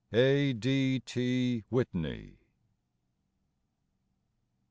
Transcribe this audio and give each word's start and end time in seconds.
A. 0.11 0.53
D. 0.53 0.99
T. 1.01 1.63
Whitney. 1.69 2.39